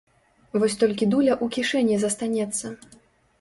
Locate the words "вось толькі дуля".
0.61-1.33